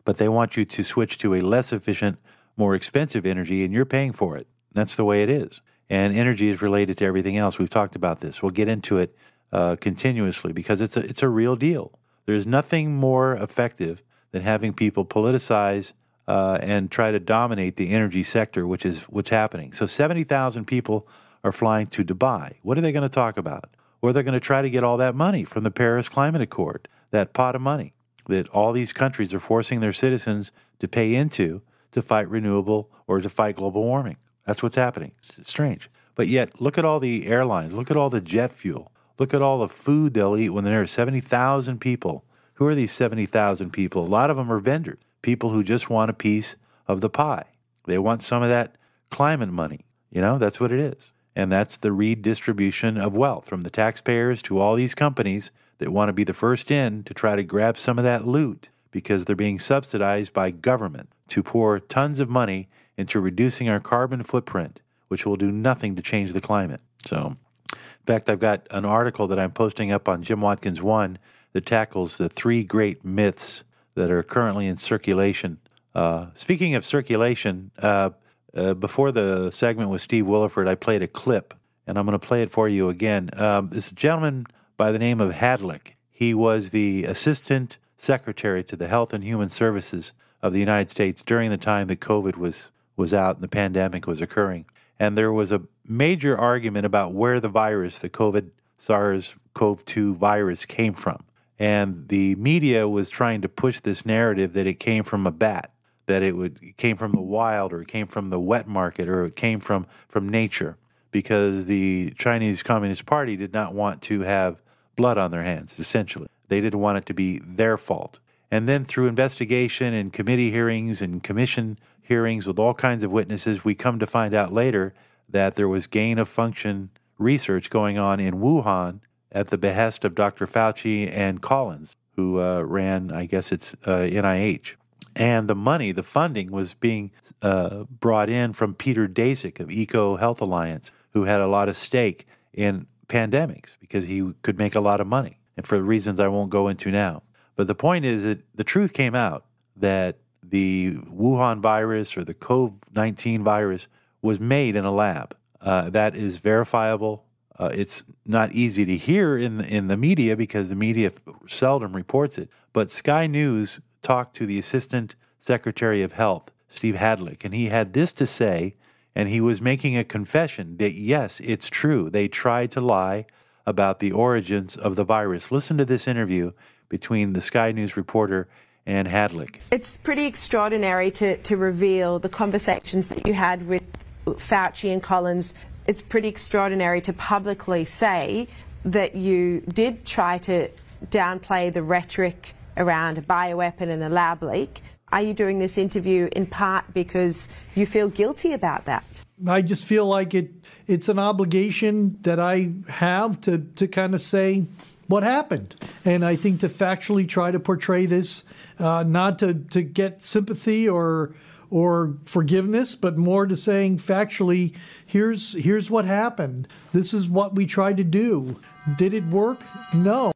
But 0.05 0.17
they 0.17 0.29
want 0.29 0.57
you 0.57 0.65
to 0.65 0.83
switch 0.83 1.19
to 1.19 1.35
a 1.35 1.43
less 1.43 1.73
efficient, 1.73 2.19
more 2.57 2.75
expensive 2.75 3.27
energy, 3.27 3.65
and 3.65 3.73
you're 3.73 3.85
paying 3.85 4.13
for 4.13 4.37
it. 4.37 4.49
That's 4.73 4.97
the 4.97 5.05
way 5.05 5.23
it 5.23 5.29
is. 5.29 5.61
And 5.91 6.15
energy 6.15 6.49
is 6.49 6.61
related 6.61 6.99
to 6.99 7.05
everything 7.05 7.37
else. 7.37 7.59
We've 7.59 7.71
talked 7.71 7.95
about 7.95 8.21
this. 8.21 8.43
We'll 8.43 8.51
get 8.51 8.69
into 8.69 8.99
it 8.99 9.15
uh, 9.53 9.77
continuously 9.77 10.53
because 10.53 10.81
it's 10.81 10.97
a, 10.97 11.01
it's 11.01 11.23
a 11.23 11.29
real 11.29 11.57
deal. 11.57 11.99
There's 12.27 12.47
nothing 12.47 12.97
more 12.97 13.37
effective 13.37 14.03
than 14.31 14.43
having 14.43 14.73
people 14.73 15.05
politicize 15.05 15.93
uh, 16.27 16.59
and 16.61 16.91
try 16.91 17.11
to 17.11 17.19
dominate 17.19 17.77
the 17.77 17.91
energy 17.91 18.23
sector, 18.23 18.67
which 18.67 18.85
is 18.85 19.05
what's 19.05 19.31
happening. 19.31 19.73
So 19.73 19.87
70,000 19.87 20.67
people 20.67 21.09
are 21.43 21.53
flying 21.53 21.87
to 21.89 22.05
Dubai. 22.05 22.57
What 22.63 22.77
are 22.77 22.83
they 22.83 22.93
going 22.93 23.09
to 23.09 23.09
talk 23.09 23.39
about? 23.39 23.71
Or 24.03 24.13
they're 24.13 24.23
going 24.23 24.35
to 24.35 24.41
try 24.41 24.63
to 24.63 24.71
get 24.71 24.85
all 24.85 24.97
that 24.99 25.15
money 25.15 25.45
from 25.45 25.65
the 25.65 25.71
Paris 25.71 26.09
Climate 26.09 26.43
Accord, 26.43 26.87
that 27.11 27.33
pot 27.33 27.57
of 27.57 27.63
money 27.63 27.95
that 28.29 28.49
all 28.51 28.73
these 28.73 28.93
countries 28.93 29.35
are 29.35 29.41
forcing 29.41 29.81
their 29.81 29.93
citizens 29.93 30.53
to 30.79 30.87
pay 30.87 31.15
into 31.15 31.63
to 31.91 32.01
fight 32.01 32.29
renewable 32.29 32.91
or 33.07 33.21
to 33.21 33.29
fight 33.29 33.57
global 33.57 33.83
warming. 33.83 34.19
That's 34.47 34.63
what's 34.63 34.77
happening. 34.77 35.13
It's 35.19 35.51
strange. 35.51 35.91
But 36.15 36.29
yet, 36.29 36.61
look 36.61 36.79
at 36.79 36.85
all 36.85 37.01
the 37.01 37.27
airlines, 37.27 37.75
look 37.75 37.91
at 37.91 37.97
all 37.97 38.11
the 38.11 38.21
jet 38.21 38.53
fuel, 38.53 38.93
look 39.19 39.35
at 39.35 39.43
all 39.43 39.59
the 39.59 39.69
food 39.69 40.15
they'll 40.15 40.37
eat 40.37 40.51
when 40.51 40.65
there 40.65 40.81
are 40.81 40.87
70,000 40.87 41.81
people 41.81 42.25
who 42.59 42.67
are 42.67 42.75
these 42.75 42.91
70,000 42.91 43.71
people? 43.73 44.05
A 44.05 44.07
lot 44.07 44.31
of 44.31 44.37
them 44.37 44.51
are 44.51 44.59
vendors, 44.59 44.99
people 45.23 45.51
who 45.51 45.63
just 45.63 45.89
want 45.89 46.11
a 46.11 46.15
piece 46.15 46.57
of 46.89 47.01
the 47.01 47.09
pie. 47.09 47.45
They 47.87 47.99
want 47.99 48.21
some 48.21 48.43
of 48.43 48.49
that 48.49 48.75
climate 49.11 49.51
money. 49.51 49.85
You 50.11 50.21
know, 50.21 50.39
that's 50.39 50.59
what 50.59 50.73
it 50.73 50.81
is. 50.81 51.13
And 51.37 51.53
that's 51.53 51.77
the 51.77 51.93
redistribution 51.93 52.99
of 52.99 53.17
wealth 53.17 53.49
from 53.49 53.61
the 53.61 53.71
taxpayers 53.71 54.43
to 54.43 54.59
all 54.59 54.75
these 54.75 54.97
companies 54.97 55.53
that 55.79 55.93
want 55.93 56.09
to 56.09 56.13
be 56.13 56.25
the 56.25 56.35
first 56.35 56.73
in 56.73 57.05
to 57.05 57.15
try 57.15 57.37
to 57.37 57.45
grab 57.45 57.79
some 57.79 57.97
of 57.97 58.03
that 58.05 58.27
loot 58.27 58.71
because 58.91 59.25
they're 59.25 59.37
being 59.37 59.61
subsidized 59.61 60.33
by 60.33 60.51
government 60.51 61.11
to 61.29 61.45
pour 61.45 61.79
tons 61.79 62.19
of 62.19 62.29
money 62.29 62.69
into 62.97 63.21
reducing 63.21 63.69
our 63.69 63.79
carbon 63.79 64.25
footprint, 64.25 64.81
which 65.07 65.25
will 65.25 65.37
do 65.37 65.53
nothing 65.53 65.95
to 65.95 66.03
change 66.03 66.33
the 66.33 66.41
climate. 66.41 66.81
So, 67.07 67.37
in 67.73 68.05
fact, 68.05 68.29
I've 68.29 68.41
got 68.41 68.67
an 68.73 68.85
article 68.85 69.29
that 69.29 69.39
I'm 69.39 69.53
posting 69.53 69.93
up 69.93 70.09
on 70.09 70.25
Jim 70.25 70.41
Watkins 70.41 70.83
One 70.83 71.19
that 71.53 71.67
tackles 71.67 72.19
the 72.19 72.29
three 72.29 72.65
great 72.65 73.05
myths 73.05 73.65
that 73.95 74.11
are 74.11 74.23
currently 74.23 74.67
in 74.67 74.77
circulation. 74.77 75.59
Uh, 75.95 76.27
speaking 76.35 76.75
of 76.75 76.85
circulation, 76.85 77.71
uh, 77.79 78.11
uh, 78.55 78.75
before 78.75 79.13
the 79.13 79.51
segment 79.51 79.91
with 79.91 80.01
Steve 80.01 80.25
Williford, 80.25 80.69
I 80.69 80.75
played 80.75 81.03
a 81.03 81.09
clip, 81.09 81.55
and 81.87 81.99
I'm 81.99 82.07
going 82.07 82.19
to 82.19 82.27
play 82.27 82.43
it 82.43 82.51
for 82.51 82.69
you 82.69 82.89
again. 82.89 83.31
Um, 83.35 83.71
this 83.71 83.91
gentleman 83.91 84.47
by 84.77 84.93
the 84.93 84.99
name 84.99 85.21
of 85.21 85.33
Hadlick, 85.33 85.95
he 86.11 86.33
was 86.33 86.71
the 86.71 87.05
assistant 87.05 87.79
secretary 87.97 88.63
to 88.65 88.77
the 88.77 88.89
Health 88.89 89.13
and 89.13 89.25
Human 89.25 89.51
Services 89.51 90.13
of 90.41 90.53
the 90.53 90.61
United 90.61 90.91
States 90.91 91.23
during 91.23 91.51
the 91.51 91.57
time 91.57 91.89
that 91.89 92.01
COVID 92.01 92.37
was 92.37 92.71
was 92.97 93.15
out 93.15 93.37
and 93.37 93.45
the 93.45 93.49
pandemic 93.49 94.07
was 94.07 94.21
occurring. 94.21 94.67
And 94.99 95.17
there 95.17 95.33
was 95.33 95.53
a 95.53 95.63
major 95.87 96.37
argument 96.37 96.85
about 96.85 97.15
where 97.15 97.39
the 97.39 97.49
virus, 97.49 97.99
the 97.99 98.11
COVID 98.11 98.51
SARS 98.77 99.37
CoV 99.55 99.85
2 99.85 100.17
virus, 100.17 100.65
came 100.65 100.95
from. 100.95 101.23
And 101.59 102.09
the 102.09 102.37
media 102.37 102.89
was 102.89 103.11
trying 103.11 103.41
to 103.43 103.49
push 103.49 103.81
this 103.81 104.07
narrative 104.07 104.53
that 104.53 104.67
it 104.67 104.79
came 104.79 105.03
from 105.03 105.27
a 105.27 105.33
bat, 105.33 105.73
that 106.07 106.23
it 106.23 106.37
would 106.37 106.59
it 106.63 106.77
came 106.77 106.97
from 106.97 107.13
the 107.13 107.21
wild 107.21 107.73
or 107.73 107.83
it 107.83 107.89
came 107.89 108.07
from 108.07 108.31
the 108.31 108.39
wet 108.41 108.69
market 108.69 109.09
or 109.09 109.25
it 109.25 109.37
came 109.37 109.61
from 109.61 109.87
from 110.09 110.29
nature 110.29 110.77
because 111.11 111.67
the 111.67 112.11
Chinese 112.19 112.63
Communist 112.63 113.07
Party 113.07 113.37
did 113.37 113.53
not 113.53 113.75
want 113.75 114.03
to 114.03 114.21
have 114.21 114.63
blood 114.95 115.19
on 115.19 115.31
their 115.31 115.43
hands 115.43 115.79
essentially. 115.79 116.29
They 116.49 116.61
didn't 116.61 116.81
want 116.81 116.99
it 116.99 117.07
to 117.07 117.15
be 117.15 117.41
their 117.45 117.77
fault. 117.77 118.21
And 118.51 118.69
then 118.69 118.85
through 118.85 119.09
investigation 119.09 119.93
and 119.93 120.13
committee 120.13 120.51
hearings 120.51 121.03
and 121.03 121.23
commission 121.23 121.79
hearings 122.01 122.47
with 122.47 122.59
all 122.59 122.73
kinds 122.73 123.05
of 123.05 123.13
witnesses 123.13 123.65
we 123.65 123.75
come 123.75 123.99
to 123.99 124.07
find 124.07 124.33
out 124.33 124.53
later 124.53 124.95
that 125.29 125.57
there 125.57 125.69
was 125.69 125.87
gain 125.87 126.19
of 126.19 126.29
function 126.29 126.91
research 127.19 127.69
going 127.69 127.99
on 127.99 128.21
in 128.21 128.35
Wuhan 128.35 129.01
at 129.33 129.49
the 129.49 129.59
behest 129.59 130.05
of 130.05 130.15
Dr. 130.15 130.47
Fauci 130.47 131.11
and 131.11 131.43
Collins 131.43 131.97
who 132.17 132.41
uh, 132.41 132.63
ran 132.63 133.13
I 133.13 133.27
guess 133.27 133.53
it's 133.53 133.75
uh, 133.85 134.09
NIH 134.11 134.75
and 135.19 135.49
the 135.49 135.55
money, 135.57 135.91
the 135.91 136.05
funding 136.05 136.53
was 136.53 136.75
being 136.75 137.11
uh, 137.43 137.85
brought 137.85 138.31
in 138.31 138.53
from 138.53 138.75
Peter 138.75 139.09
Daszak 139.09 139.59
of 139.59 139.71
Eco 139.71 140.17
Health 140.17 140.41
Alliance, 140.41 140.93
who 141.11 141.25
had 141.25 141.41
a 141.41 141.49
lot 141.49 141.69
of 141.69 141.77
stake 141.77 142.27
in 142.53 142.87
pandemics 143.09 143.77
because 143.81 144.05
he 144.05 144.33
could 144.43 144.59
make 144.59 144.77
a 144.77 144.81
lot 144.81 145.01
of 145.01 145.09
money, 145.09 145.41
and 145.57 145.67
for 145.67 145.83
reasons 145.83 146.21
I 146.21 146.29
won't 146.29 146.51
go 146.51 146.69
into 146.69 146.93
now. 146.93 147.25
But 147.57 147.67
the 147.67 147.75
point 147.75 148.05
is 148.05 148.23
that 148.23 148.43
the 148.55 148.63
truth 148.63 148.93
came 148.93 149.17
out 149.17 149.45
that 149.77 150.19
the 150.41 150.95
Wuhan 150.95 151.61
virus 151.61 152.17
or 152.17 152.23
the 152.23 152.35
COVID 152.35 152.79
19 152.95 153.43
virus 153.43 153.89
was 154.23 154.39
made 154.39 154.77
in 154.77 154.85
a 154.85 154.93
lab. 154.93 155.37
Uh, 155.61 155.91
that 155.91 156.17
is 156.17 156.39
verifiable. 156.39 157.25
Uh, 157.59 157.71
it's 157.75 158.05
not 158.25 158.53
easy 158.53 158.85
to 158.85 158.97
hear 158.97 159.37
in 159.37 159.59
the, 159.59 159.67
in 159.67 159.89
the 159.89 159.97
media 159.97 160.37
because 160.37 160.69
the 160.69 160.77
media 160.77 161.13
seldom 161.47 161.95
reports 161.95 162.39
it. 162.39 162.49
But 162.73 162.91
Sky 162.91 163.27
News 163.27 163.81
talked 164.01 164.37
to 164.37 164.47
the 164.47 164.59
Assistant 164.59 165.17
Secretary 165.39 166.03
of 166.03 166.13
Health, 166.13 166.51
Steve 166.69 166.95
Hadlick, 166.95 167.45
and 167.45 167.55
he 167.55 167.67
had 167.67 167.93
this 167.95 168.13
to 168.13 168.27
say, 168.27 168.77
and 169.15 169.29
he 169.29 169.41
was 169.41 169.61
making 169.61 169.97
a 169.97 170.05
confession 170.05 170.77
that 170.77 170.93
yes, 170.93 171.41
it's 171.41 171.69
true. 171.69 172.11
They 172.11 172.29
tried 172.29 172.71
to 172.73 172.81
lie 172.81 173.27
about 173.67 173.99
the 173.99 174.13
origins 174.13 174.77
of 174.77 174.95
the 174.95 175.05
virus. 175.05 175.51
Listen 175.51 175.77
to 175.79 175.85
this 175.85 176.07
interview 176.07 176.53
between 176.89 177.33
the 177.33 177.41
Sky 177.41 177.73
News 177.73 177.97
reporter 177.97 178.49
and 178.87 179.09
Hadlick. 179.09 179.57
It's 179.71 179.97
pretty 179.97 180.27
extraordinary 180.27 181.11
to, 181.13 181.37
to 181.39 181.57
reveal 181.57 182.19
the 182.19 182.29
conversations 182.29 183.09
that 183.09 183.27
you 183.27 183.35
had 183.35 183.67
with 183.67 183.83
Fauci 184.25 184.93
and 184.93 185.03
Collins. 185.03 185.55
It's 185.89 186.03
pretty 186.03 186.29
extraordinary 186.29 187.01
to 187.01 187.15
publicly 187.15 187.87
say 187.87 188.47
that 188.85 189.15
you 189.15 189.63
did 189.73 190.05
try 190.05 190.37
to 190.39 190.69
downplay 191.07 191.73
the 191.73 191.83
rhetoric 191.83 192.55
around 192.77 193.17
a 193.17 193.23
bioweapon 193.23 193.89
and 193.89 194.05
a 194.05 194.11
lab 194.11 194.43
leak. 194.43 194.83
Are 195.11 195.23
you 195.23 195.33
doing 195.33 195.59
this 195.59 195.79
interview 195.79 196.29
in 196.33 196.45
part 196.45 196.85
because 196.93 197.49
you 197.75 197.87
feel 197.87 198.11
guilty 198.11 198.53
about 198.53 198.85
that? 198.85 199.03
I 199.47 199.63
just 199.63 199.87
feel 199.87 200.05
like 200.05 200.35
it 200.35 200.51
it's 200.87 201.09
an 201.09 201.19
obligation 201.19 202.19
that 202.21 202.39
I 202.39 202.71
have 202.89 203.41
to 203.43 203.59
to 203.77 203.89
kind 203.89 204.15
of 204.15 204.21
say 204.21 204.67
what 205.07 205.23
happened. 205.23 205.75
And 206.05 206.23
I 206.23 206.37
think 206.37 206.61
to 206.61 206.69
factually 206.69 207.27
try 207.27 207.51
to 207.51 207.59
portray 207.59 208.05
this, 208.05 208.45
uh, 208.79 209.05
not 209.07 209.39
to, 209.41 209.55
to 209.55 209.83
get 209.83 210.23
sympathy 210.23 210.89
or 210.89 211.35
or 211.71 212.17
forgiveness, 212.25 212.95
but 212.95 213.19
more 213.19 213.47
to 213.47 213.55
saying 213.55 213.99
factually, 213.99 214.75
here's 215.05 215.53
here's 215.53 215.91
what 215.91 216.05
happened. 216.05 216.67
This 216.93 217.13
is 217.13 217.29
what 217.29 217.55
we 217.55 217.67
tried 217.67 217.99
to 217.99 218.05
do. 218.05 218.59
Did 218.97 219.13
it 219.13 219.27
work? 219.27 219.63
No. 219.93 220.33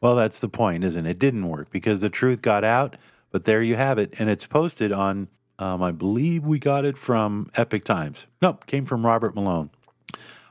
Well, 0.00 0.16
that's 0.16 0.40
the 0.40 0.48
point, 0.48 0.84
isn't 0.84 1.06
it? 1.06 1.10
It 1.10 1.18
didn't 1.18 1.48
work 1.48 1.70
because 1.70 2.00
the 2.00 2.10
truth 2.10 2.42
got 2.42 2.64
out, 2.64 2.96
but 3.30 3.44
there 3.44 3.62
you 3.62 3.76
have 3.76 3.98
it. 3.98 4.14
And 4.18 4.28
it's 4.28 4.46
posted 4.46 4.92
on, 4.92 5.28
um, 5.58 5.80
I 5.82 5.92
believe 5.92 6.44
we 6.44 6.58
got 6.58 6.84
it 6.84 6.98
from 6.98 7.48
Epoch 7.54 7.84
Times. 7.84 8.26
Nope, 8.42 8.66
came 8.66 8.84
from 8.84 9.06
Robert 9.06 9.34
Malone. 9.34 9.70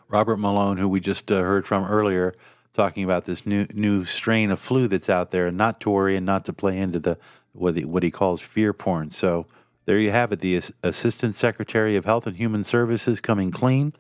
Robert 0.08 0.38
Malone, 0.38 0.78
who 0.78 0.88
we 0.88 1.00
just 1.00 1.32
uh, 1.32 1.42
heard 1.42 1.68
from 1.68 1.86
earlier, 1.86 2.34
talking 2.82 3.04
about 3.04 3.26
this 3.26 3.46
new 3.46 3.68
new 3.74 4.04
strain 4.04 4.50
of 4.50 4.60
flu 4.60 4.88
that's 4.88 5.10
out 5.10 5.30
there, 5.30 5.46
and 5.46 5.56
not 5.56 5.80
to 5.82 5.90
worry 5.92 6.16
and 6.16 6.26
not 6.26 6.44
to 6.46 6.52
play 6.52 6.76
into 6.76 6.98
the 6.98 7.16
what 7.54 7.76
he, 7.76 7.86
what 7.86 8.02
he 8.02 8.10
calls 8.10 8.42
fear 8.42 8.74
porn. 8.74 9.12
So 9.12 9.46
there 9.86 10.00
you 10.00 10.10
have 10.10 10.32
it. 10.32 10.40
The 10.40 10.62
Assistant 10.82 11.36
Secretary 11.36 11.96
of 11.96 12.06
Health 12.06 12.26
and 12.26 12.38
Human 12.38 12.64
Services 12.64 13.22
coming 13.22 13.52
clean, 13.52 13.94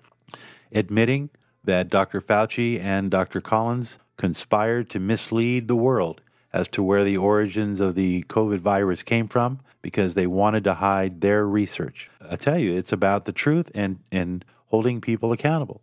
admitting 0.73 1.29
that 1.63 1.89
Dr. 1.89 2.21
Fauci 2.21 2.79
and 2.79 3.11
Dr. 3.11 3.39
Collins 3.39 3.99
conspired 4.17 4.89
to 4.89 4.99
mislead 4.99 5.67
the 5.67 5.75
world 5.75 6.21
as 6.51 6.67
to 6.69 6.81
where 6.81 7.03
the 7.03 7.17
origins 7.17 7.81
of 7.81 7.93
the 7.93 8.23
COVID 8.23 8.61
virus 8.61 9.03
came 9.03 9.27
from 9.27 9.59
because 9.83 10.15
they 10.15 10.25
wanted 10.25 10.63
to 10.63 10.75
hide 10.75 11.21
their 11.21 11.45
research. 11.45 12.09
I 12.27 12.35
tell 12.35 12.57
you, 12.57 12.75
it's 12.75 12.91
about 12.91 13.25
the 13.25 13.31
truth 13.31 13.69
and, 13.75 13.99
and 14.11 14.43
holding 14.69 15.01
people 15.01 15.31
accountable. 15.31 15.81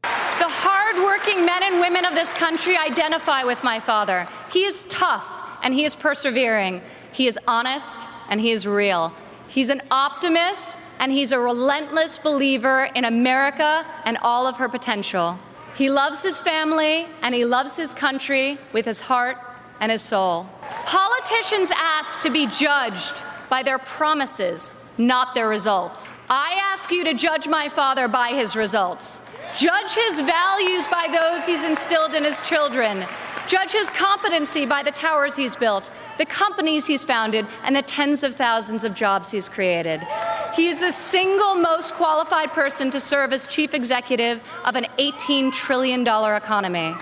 Women 1.80 2.04
of 2.04 2.14
this 2.14 2.35
country 2.35 2.76
identify 2.76 3.44
with 3.44 3.62
my 3.62 3.78
father. 3.78 4.28
He 4.52 4.64
is 4.64 4.85
tough 4.88 5.26
and 5.62 5.73
he 5.73 5.85
is 5.85 5.94
persevering. 5.94 6.82
He 7.12 7.26
is 7.26 7.38
honest 7.47 8.08
and 8.28 8.40
he 8.40 8.50
is 8.50 8.66
real. 8.66 9.12
He's 9.49 9.68
an 9.68 9.82
optimist 9.90 10.76
and 10.99 11.12
he's 11.12 11.30
a 11.32 11.38
relentless 11.38 12.18
believer 12.18 12.85
in 12.94 13.04
America 13.04 13.87
and 14.04 14.18
all 14.18 14.47
of 14.47 14.56
her 14.56 14.68
potential. 14.68 15.38
He 15.76 15.88
loves 15.88 16.23
his 16.23 16.40
family 16.40 17.06
and 17.23 17.35
he 17.35 17.44
loves 17.44 17.76
his 17.76 17.94
country 17.94 18.58
with 18.73 18.85
his 18.85 19.00
heart 19.00 19.38
and 19.80 19.92
his 19.92 20.02
soul. 20.02 20.49
Politicians 20.85 21.70
ask 21.76 22.20
to 22.23 22.30
be 22.30 22.47
judged 22.49 23.23
by 23.49 23.62
their 23.62 23.78
promises, 23.78 24.73
not 24.99 25.35
their 25.35 25.49
results. 25.49 26.09
I 26.28 26.59
ask 26.61 26.90
you 26.90 27.05
to 27.05 27.14
judge 27.14 27.49
my 27.49 27.69
father 27.69 28.09
by 28.09 28.31
his 28.31 28.57
results. 28.57 29.23
Judge 29.57 29.95
his 29.95 30.21
values 30.21 30.87
by 30.88 31.09
those 31.11 31.47
he's 31.47 31.64
instilled 31.64 32.14
in 32.14 32.25
his 32.25 32.43
children. 32.43 33.07
Judge 33.47 33.73
his 33.73 33.88
competency 33.88 34.67
by 34.67 34.83
the 34.83 34.90
towers 34.90 35.35
he's 35.35 35.57
built, 35.57 35.90
the 36.19 36.26
companies 36.26 36.87
he's 36.87 37.05
founded, 37.05 37.47
and 37.62 37.75
the 37.75 37.81
tens 37.81 38.23
of 38.23 38.35
thousands 38.35 38.85
of 38.85 38.95
jobs 38.95 39.31
he's 39.31 39.49
created. 39.49 40.07
He 40.55 40.69
is 40.69 40.81
the 40.81 40.90
single 40.90 41.55
most 41.55 41.95
qualified 41.95 42.52
person 42.52 42.90
to 42.90 43.00
serve 43.00 43.33
as 43.33 43.47
chief 43.47 43.73
executive 43.73 44.43
of 44.64 44.76
an 44.76 44.87
$18 44.99 45.52
trillion 45.52 46.02
economy. 46.02 46.95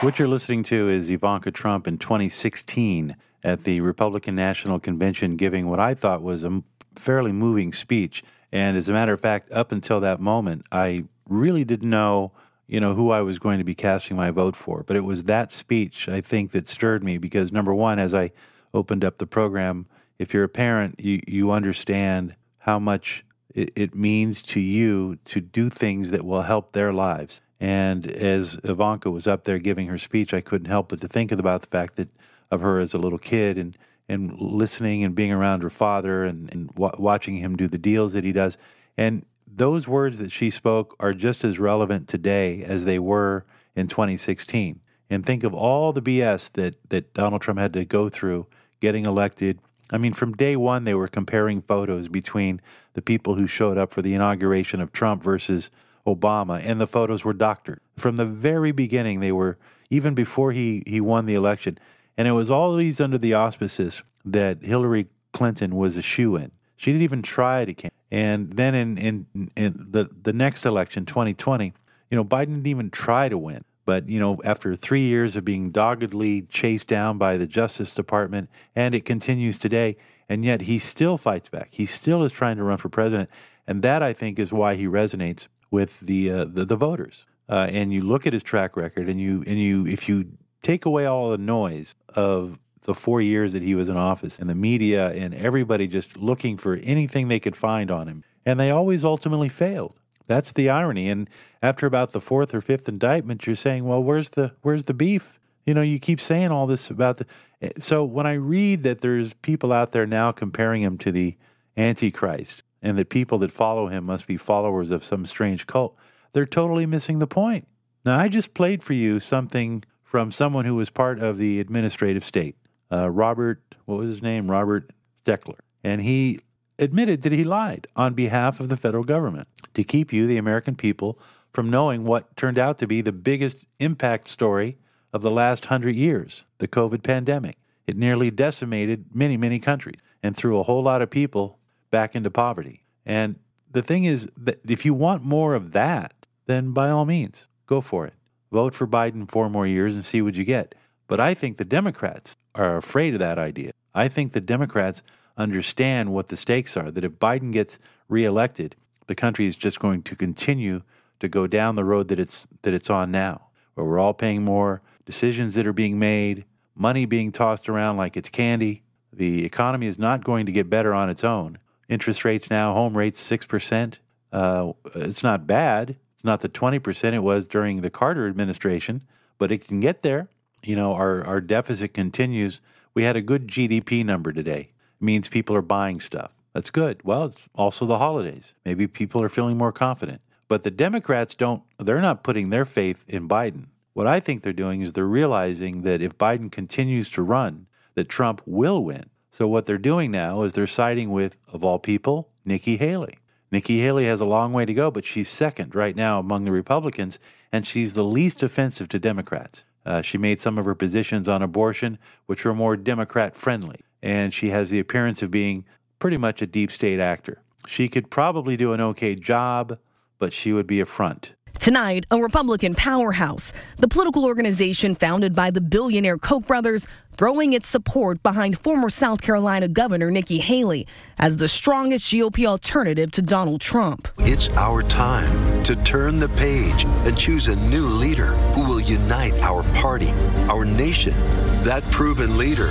What 0.00 0.18
you're 0.18 0.26
listening 0.26 0.62
to 0.64 0.88
is 0.88 1.10
Ivanka 1.10 1.52
Trump 1.52 1.86
in 1.86 1.98
2016 1.98 3.14
at 3.44 3.64
the 3.64 3.80
Republican 3.80 4.34
National 4.34 4.78
Convention 4.80 5.36
giving 5.36 5.68
what 5.68 5.80
I 5.80 5.94
thought 5.94 6.22
was 6.22 6.44
a 6.44 6.62
fairly 6.94 7.32
moving 7.32 7.72
speech. 7.72 8.22
And 8.52 8.76
as 8.76 8.88
a 8.88 8.92
matter 8.92 9.12
of 9.12 9.20
fact, 9.20 9.50
up 9.52 9.72
until 9.72 10.00
that 10.00 10.20
moment, 10.20 10.64
I 10.72 11.04
really 11.28 11.64
didn't 11.64 11.90
know 11.90 12.32
you 12.68 12.80
know, 12.80 12.94
who 12.94 13.10
I 13.10 13.20
was 13.20 13.38
going 13.38 13.58
to 13.58 13.64
be 13.64 13.74
casting 13.74 14.16
my 14.16 14.30
vote 14.30 14.56
for. 14.56 14.82
But 14.82 14.96
it 14.96 15.04
was 15.04 15.24
that 15.24 15.52
speech, 15.52 16.08
I 16.08 16.20
think, 16.20 16.50
that 16.50 16.66
stirred 16.66 17.04
me 17.04 17.18
because 17.18 17.52
number 17.52 17.74
one, 17.74 17.98
as 17.98 18.12
I 18.12 18.32
opened 18.74 19.04
up 19.04 19.18
the 19.18 19.26
program, 19.26 19.86
if 20.18 20.34
you're 20.34 20.44
a 20.44 20.48
parent, 20.48 20.98
you, 20.98 21.20
you 21.26 21.52
understand 21.52 22.34
how 22.58 22.78
much 22.78 23.24
it, 23.54 23.70
it 23.76 23.94
means 23.94 24.42
to 24.42 24.60
you 24.60 25.18
to 25.26 25.40
do 25.40 25.70
things 25.70 26.10
that 26.10 26.24
will 26.24 26.42
help 26.42 26.72
their 26.72 26.92
lives. 26.92 27.40
And 27.60 28.06
as 28.10 28.58
Ivanka 28.64 29.10
was 29.10 29.26
up 29.26 29.44
there 29.44 29.58
giving 29.58 29.86
her 29.86 29.98
speech, 29.98 30.34
I 30.34 30.40
couldn't 30.40 30.68
help 30.68 30.88
but 30.88 31.00
to 31.02 31.08
think 31.08 31.32
about 31.32 31.60
the 31.62 31.68
fact 31.68 31.96
that 31.96 32.08
of 32.50 32.60
her 32.60 32.80
as 32.80 32.94
a 32.94 32.98
little 32.98 33.18
kid 33.18 33.58
and 33.58 33.76
and 34.08 34.40
listening 34.40 35.02
and 35.02 35.14
being 35.14 35.32
around 35.32 35.62
her 35.62 35.70
father 35.70 36.24
and, 36.24 36.52
and 36.52 36.68
w- 36.74 36.94
watching 36.96 37.36
him 37.36 37.56
do 37.56 37.66
the 37.66 37.78
deals 37.78 38.12
that 38.12 38.24
he 38.24 38.32
does. 38.32 38.56
And 38.96 39.26
those 39.46 39.88
words 39.88 40.18
that 40.18 40.30
she 40.30 40.50
spoke 40.50 40.94
are 41.00 41.12
just 41.12 41.44
as 41.44 41.58
relevant 41.58 42.08
today 42.08 42.62
as 42.62 42.84
they 42.84 42.98
were 42.98 43.44
in 43.74 43.88
2016. 43.88 44.80
And 45.08 45.24
think 45.24 45.44
of 45.44 45.54
all 45.54 45.92
the 45.92 46.02
BS 46.02 46.52
that, 46.52 46.76
that 46.90 47.14
Donald 47.14 47.42
Trump 47.42 47.58
had 47.58 47.72
to 47.74 47.84
go 47.84 48.08
through 48.08 48.46
getting 48.80 49.06
elected. 49.06 49.60
I 49.92 49.98
mean, 49.98 50.12
from 50.12 50.32
day 50.32 50.56
one, 50.56 50.84
they 50.84 50.94
were 50.94 51.08
comparing 51.08 51.62
photos 51.62 52.08
between 52.08 52.60
the 52.94 53.02
people 53.02 53.34
who 53.34 53.46
showed 53.46 53.78
up 53.78 53.92
for 53.92 54.02
the 54.02 54.14
inauguration 54.14 54.80
of 54.80 54.92
Trump 54.92 55.22
versus 55.22 55.70
Obama, 56.06 56.60
and 56.64 56.80
the 56.80 56.86
photos 56.86 57.24
were 57.24 57.32
doctored. 57.32 57.80
From 57.96 58.16
the 58.16 58.24
very 58.24 58.72
beginning, 58.72 59.20
they 59.20 59.32
were, 59.32 59.58
even 59.90 60.14
before 60.14 60.52
he, 60.52 60.82
he 60.86 61.00
won 61.00 61.26
the 61.26 61.34
election. 61.34 61.78
And 62.16 62.26
it 62.26 62.32
was 62.32 62.50
always 62.50 63.00
under 63.00 63.18
the 63.18 63.34
auspices 63.34 64.02
that 64.24 64.64
Hillary 64.64 65.06
Clinton 65.32 65.76
was 65.76 65.96
a 65.96 66.02
shoe 66.02 66.36
in. 66.36 66.50
She 66.76 66.92
didn't 66.92 67.04
even 67.04 67.22
try 67.22 67.64
to 67.64 67.74
campaign. 67.74 67.90
And 68.10 68.52
then 68.52 68.74
in, 68.74 68.98
in, 68.98 69.26
in 69.56 69.86
the, 69.90 70.08
the 70.22 70.32
next 70.32 70.64
election, 70.64 71.04
2020, 71.06 71.72
you 72.10 72.16
know, 72.16 72.24
Biden 72.24 72.54
didn't 72.54 72.66
even 72.66 72.90
try 72.90 73.28
to 73.28 73.36
win. 73.36 73.64
But, 73.84 74.08
you 74.08 74.18
know, 74.18 74.40
after 74.44 74.74
three 74.74 75.02
years 75.02 75.36
of 75.36 75.44
being 75.44 75.70
doggedly 75.70 76.42
chased 76.42 76.88
down 76.88 77.18
by 77.18 77.36
the 77.36 77.46
Justice 77.46 77.94
Department, 77.94 78.50
and 78.74 78.94
it 78.94 79.04
continues 79.04 79.58
today, 79.58 79.96
and 80.28 80.44
yet 80.44 80.62
he 80.62 80.78
still 80.80 81.16
fights 81.16 81.48
back. 81.48 81.68
He 81.72 81.86
still 81.86 82.24
is 82.24 82.32
trying 82.32 82.56
to 82.56 82.64
run 82.64 82.78
for 82.78 82.88
president. 82.88 83.30
And 83.66 83.82
that, 83.82 84.02
I 84.02 84.12
think, 84.12 84.38
is 84.38 84.52
why 84.52 84.74
he 84.74 84.86
resonates 84.86 85.46
with 85.70 86.00
the, 86.00 86.30
uh, 86.30 86.44
the, 86.46 86.64
the, 86.64 86.76
voters. 86.76 87.26
Uh, 87.48 87.68
and 87.70 87.92
you 87.92 88.02
look 88.02 88.26
at 88.26 88.32
his 88.32 88.42
track 88.42 88.76
record, 88.76 89.08
and 89.08 89.20
you, 89.20 89.44
and 89.46 89.58
you, 89.58 89.86
if 89.86 90.08
you 90.08 90.32
take 90.62 90.84
away 90.84 91.06
all 91.06 91.30
the 91.30 91.38
noise 91.38 91.94
of 92.08 92.58
the 92.82 92.94
four 92.94 93.20
years 93.20 93.52
that 93.52 93.62
he 93.62 93.74
was 93.74 93.88
in 93.88 93.96
office, 93.96 94.38
and 94.38 94.48
the 94.48 94.54
media 94.54 95.10
and 95.10 95.34
everybody 95.34 95.86
just 95.86 96.16
looking 96.16 96.56
for 96.56 96.76
anything 96.76 97.28
they 97.28 97.40
could 97.40 97.56
find 97.56 97.90
on 97.90 98.08
him. 98.08 98.24
And 98.44 98.60
they 98.60 98.70
always 98.70 99.04
ultimately 99.04 99.48
failed. 99.48 99.96
That's 100.28 100.52
the 100.52 100.70
irony. 100.70 101.08
And 101.08 101.28
after 101.62 101.86
about 101.86 102.12
the 102.12 102.20
fourth 102.20 102.54
or 102.54 102.60
fifth 102.60 102.88
indictment, 102.88 103.46
you're 103.46 103.56
saying, 103.56 103.84
well, 103.84 104.02
where's 104.02 104.30
the 104.30 104.52
where's 104.62 104.84
the 104.84 104.94
beef? 104.94 105.38
You 105.64 105.74
know, 105.74 105.82
you 105.82 105.98
keep 105.98 106.20
saying 106.20 106.52
all 106.52 106.66
this 106.66 106.90
about 106.90 107.18
the. 107.18 107.26
Eh, 107.60 107.70
so 107.78 108.04
when 108.04 108.26
I 108.26 108.34
read 108.34 108.84
that 108.84 109.00
there's 109.00 109.34
people 109.34 109.72
out 109.72 109.92
there 109.92 110.06
now 110.06 110.30
comparing 110.30 110.82
him 110.82 110.96
to 110.98 111.10
the 111.10 111.36
Antichrist, 111.76 112.62
and 112.82 112.96
that 112.98 113.08
people 113.08 113.38
that 113.38 113.50
follow 113.50 113.88
him 113.88 114.06
must 114.06 114.26
be 114.26 114.36
followers 114.36 114.90
of 114.90 115.02
some 115.02 115.26
strange 115.26 115.66
cult, 115.66 115.96
they're 116.32 116.46
totally 116.46 116.86
missing 116.86 117.18
the 117.18 117.26
point. 117.26 117.66
Now, 118.04 118.16
I 118.16 118.28
just 118.28 118.54
played 118.54 118.84
for 118.84 118.92
you 118.92 119.18
something 119.18 119.82
from 120.16 120.30
someone 120.30 120.64
who 120.64 120.74
was 120.74 120.88
part 120.88 121.18
of 121.18 121.36
the 121.36 121.60
administrative 121.60 122.24
state, 122.24 122.56
uh, 122.90 123.10
Robert, 123.10 123.60
what 123.84 123.98
was 123.98 124.08
his 124.08 124.22
name? 124.22 124.50
Robert 124.50 124.90
Steckler. 125.26 125.58
And 125.84 126.00
he 126.00 126.40
admitted 126.78 127.20
that 127.20 127.32
he 127.32 127.44
lied 127.44 127.86
on 127.94 128.14
behalf 128.14 128.58
of 128.58 128.70
the 128.70 128.78
federal 128.78 129.04
government 129.04 129.46
to 129.74 129.84
keep 129.84 130.14
you, 130.14 130.26
the 130.26 130.38
American 130.38 130.74
people, 130.74 131.18
from 131.52 131.68
knowing 131.68 132.04
what 132.04 132.34
turned 132.34 132.58
out 132.58 132.78
to 132.78 132.86
be 132.86 133.02
the 133.02 133.12
biggest 133.12 133.66
impact 133.78 134.28
story 134.28 134.78
of 135.12 135.20
the 135.20 135.30
last 135.30 135.66
hundred 135.66 135.96
years 135.96 136.46
the 136.56 136.66
COVID 136.66 137.02
pandemic. 137.02 137.58
It 137.86 137.98
nearly 137.98 138.30
decimated 138.30 139.14
many, 139.14 139.36
many 139.36 139.58
countries 139.58 140.00
and 140.22 140.34
threw 140.34 140.58
a 140.58 140.62
whole 140.62 140.82
lot 140.82 141.02
of 141.02 141.10
people 141.10 141.58
back 141.90 142.16
into 142.16 142.30
poverty. 142.30 142.86
And 143.04 143.38
the 143.70 143.82
thing 143.82 144.04
is 144.04 144.30
that 144.38 144.60
if 144.66 144.86
you 144.86 144.94
want 144.94 145.24
more 145.24 145.52
of 145.52 145.72
that, 145.72 146.14
then 146.46 146.72
by 146.72 146.88
all 146.88 147.04
means, 147.04 147.48
go 147.66 147.82
for 147.82 148.06
it. 148.06 148.14
Vote 148.52 148.74
for 148.74 148.86
Biden 148.86 149.30
four 149.30 149.50
more 149.50 149.66
years 149.66 149.94
and 149.94 150.04
see 150.04 150.22
what 150.22 150.34
you 150.34 150.44
get. 150.44 150.74
But 151.08 151.20
I 151.20 151.34
think 151.34 151.56
the 151.56 151.64
Democrats 151.64 152.36
are 152.54 152.76
afraid 152.76 153.14
of 153.14 153.20
that 153.20 153.38
idea. 153.38 153.72
I 153.94 154.08
think 154.08 154.32
the 154.32 154.40
Democrats 154.40 155.02
understand 155.36 156.12
what 156.12 156.28
the 156.28 156.36
stakes 156.36 156.76
are 156.76 156.90
that 156.90 157.04
if 157.04 157.12
Biden 157.12 157.52
gets 157.52 157.78
reelected, 158.08 158.76
the 159.06 159.14
country 159.14 159.46
is 159.46 159.56
just 159.56 159.78
going 159.78 160.02
to 160.02 160.16
continue 160.16 160.82
to 161.20 161.28
go 161.28 161.46
down 161.46 161.74
the 161.74 161.84
road 161.84 162.08
that 162.08 162.18
it's 162.18 162.46
that 162.62 162.74
it's 162.74 162.90
on 162.90 163.10
now, 163.10 163.48
where 163.74 163.86
we're 163.86 163.98
all 163.98 164.14
paying 164.14 164.44
more, 164.44 164.82
decisions 165.04 165.54
that 165.54 165.66
are 165.66 165.72
being 165.72 165.98
made, 165.98 166.44
money 166.74 167.06
being 167.06 167.32
tossed 167.32 167.68
around 167.68 167.96
like 167.96 168.16
it's 168.16 168.30
candy. 168.30 168.82
The 169.12 169.44
economy 169.44 169.86
is 169.86 169.98
not 169.98 170.24
going 170.24 170.46
to 170.46 170.52
get 170.52 170.68
better 170.68 170.92
on 170.92 171.08
its 171.08 171.24
own. 171.24 171.58
Interest 171.88 172.24
rates 172.24 172.50
now, 172.50 172.72
home 172.72 172.96
rates 172.96 173.20
six 173.20 173.46
percent. 173.46 174.00
Uh, 174.32 174.72
it's 174.94 175.22
not 175.22 175.46
bad. 175.46 175.96
It's 176.16 176.24
not 176.24 176.40
the 176.40 176.48
twenty 176.48 176.78
percent 176.78 177.14
it 177.14 177.22
was 177.22 177.46
during 177.46 177.82
the 177.82 177.90
Carter 177.90 178.26
administration, 178.26 179.02
but 179.38 179.52
it 179.52 179.68
can 179.68 179.80
get 179.80 180.02
there. 180.02 180.28
You 180.62 180.74
know, 180.74 180.94
our 180.94 181.22
our 181.24 181.40
deficit 181.40 181.94
continues. 181.94 182.60
We 182.94 183.04
had 183.04 183.16
a 183.16 183.22
good 183.22 183.46
GDP 183.46 184.04
number 184.04 184.32
today 184.32 184.70
It 185.00 185.04
means 185.04 185.28
people 185.28 185.54
are 185.54 185.62
buying 185.62 186.00
stuff. 186.00 186.32
That's 186.54 186.70
good. 186.70 187.02
Well, 187.04 187.26
it's 187.26 187.50
also 187.54 187.84
the 187.84 187.98
holidays. 187.98 188.54
Maybe 188.64 188.86
people 188.86 189.22
are 189.22 189.28
feeling 189.28 189.58
more 189.58 189.72
confident. 189.72 190.22
But 190.48 190.62
the 190.62 190.70
Democrats 190.70 191.34
don't, 191.34 191.62
they're 191.78 192.00
not 192.00 192.22
putting 192.22 192.48
their 192.48 192.64
faith 192.64 193.04
in 193.06 193.28
Biden. 193.28 193.66
What 193.92 194.06
I 194.06 194.20
think 194.20 194.42
they're 194.42 194.54
doing 194.54 194.80
is 194.80 194.92
they're 194.94 195.04
realizing 195.04 195.82
that 195.82 196.00
if 196.00 196.16
Biden 196.16 196.50
continues 196.50 197.10
to 197.10 197.22
run, 197.22 197.66
that 197.94 198.08
Trump 198.08 198.40
will 198.46 198.82
win. 198.82 199.10
So 199.30 199.46
what 199.46 199.66
they're 199.66 199.76
doing 199.76 200.10
now 200.10 200.42
is 200.44 200.52
they're 200.52 200.66
siding 200.66 201.10
with, 201.10 201.36
of 201.46 201.62
all 201.62 201.78
people, 201.78 202.30
Nikki 202.44 202.78
Haley. 202.78 203.18
Nikki 203.50 203.80
Haley 203.80 204.06
has 204.06 204.20
a 204.20 204.24
long 204.24 204.52
way 204.52 204.64
to 204.64 204.74
go, 204.74 204.90
but 204.90 205.04
she's 205.04 205.28
second 205.28 205.74
right 205.74 205.96
now 205.96 206.18
among 206.18 206.44
the 206.44 206.52
Republicans, 206.52 207.18
and 207.52 207.66
she's 207.66 207.94
the 207.94 208.04
least 208.04 208.42
offensive 208.42 208.88
to 208.88 208.98
Democrats. 208.98 209.64
Uh, 209.84 210.02
she 210.02 210.18
made 210.18 210.40
some 210.40 210.58
of 210.58 210.64
her 210.64 210.74
positions 210.74 211.28
on 211.28 211.42
abortion, 211.42 211.98
which 212.26 212.44
were 212.44 212.54
more 212.54 212.76
Democrat 212.76 213.36
friendly 213.36 213.80
and 214.06 214.32
she 214.32 214.50
has 214.50 214.70
the 214.70 214.78
appearance 214.78 215.22
of 215.22 215.30
being 215.30 215.64
pretty 215.98 216.16
much 216.16 216.40
a 216.40 216.46
deep 216.46 216.70
state 216.70 217.00
actor. 217.00 217.42
She 217.66 217.88
could 217.88 218.10
probably 218.10 218.56
do 218.56 218.72
an 218.72 218.80
okay 218.80 219.16
job, 219.16 219.78
but 220.18 220.32
she 220.32 220.52
would 220.52 220.66
be 220.66 220.80
a 220.80 220.86
front. 220.86 221.34
Tonight, 221.58 222.06
a 222.10 222.20
Republican 222.20 222.74
powerhouse, 222.74 223.52
the 223.78 223.88
political 223.88 224.24
organization 224.24 224.94
founded 224.94 225.34
by 225.34 225.50
the 225.50 225.60
billionaire 225.60 226.18
Koch 226.18 226.46
brothers, 226.46 226.86
throwing 227.16 227.52
its 227.52 227.68
support 227.68 228.22
behind 228.22 228.58
former 228.58 228.90
South 228.90 229.22
Carolina 229.22 229.68
Governor 229.68 230.10
Nikki 230.10 230.38
Haley 230.38 230.86
as 231.18 231.38
the 231.38 231.48
strongest 231.48 232.06
GOP 232.06 232.46
alternative 232.46 233.10
to 233.12 233.22
Donald 233.22 233.60
Trump. 233.60 234.08
It's 234.18 234.48
our 234.50 234.82
time 234.82 235.62
to 235.64 235.74
turn 235.76 236.18
the 236.18 236.28
page 236.30 236.84
and 236.84 237.16
choose 237.16 237.48
a 237.48 237.56
new 237.70 237.86
leader 237.86 238.32
who 238.54 238.68
will 238.68 238.80
unite 238.80 239.42
our 239.42 239.62
party, 239.74 240.10
our 240.48 240.64
nation. 240.64 241.14
That 241.62 241.82
proven 241.90 242.36
leader 242.36 242.68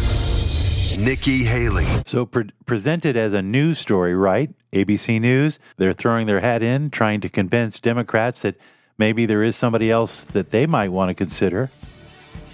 Nikki 0.97 1.43
Haley. 1.43 1.85
So 2.05 2.25
pre- 2.25 2.51
presented 2.65 3.17
as 3.17 3.33
a 3.33 3.41
news 3.41 3.79
story, 3.79 4.15
right? 4.15 4.49
ABC 4.71 5.19
News, 5.19 5.59
they're 5.77 5.93
throwing 5.93 6.27
their 6.27 6.39
hat 6.39 6.63
in, 6.63 6.89
trying 6.89 7.21
to 7.21 7.29
convince 7.29 7.79
Democrats 7.79 8.43
that 8.43 8.55
maybe 8.97 9.25
there 9.25 9.43
is 9.43 9.55
somebody 9.55 9.91
else 9.91 10.23
that 10.25 10.51
they 10.51 10.65
might 10.65 10.89
want 10.89 11.09
to 11.09 11.13
consider, 11.13 11.69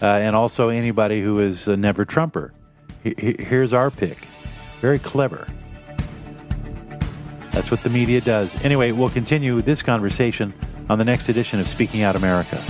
uh, 0.02 0.06
and 0.06 0.36
also 0.36 0.70
anybody 0.70 1.22
who 1.22 1.40
is 1.40 1.68
a 1.68 1.78
never 1.78 2.06
Trumper. 2.06 2.54
Here's 3.04 3.74
our 3.74 3.90
pick. 3.92 4.28
Very 4.82 5.00
clever. 5.00 5.48
That's 7.52 7.70
what 7.70 7.84
the 7.84 7.90
media 7.90 8.22
does. 8.22 8.56
Anyway, 8.64 8.92
we'll 8.92 9.10
continue 9.10 9.62
this 9.62 9.82
conversation 9.82 10.54
on 10.90 10.98
the 10.98 11.06
next 11.06 11.30
edition 11.30 11.60
of 11.60 11.68
Speaking 11.68 12.02
Out 12.02 12.16
America. 12.16 12.64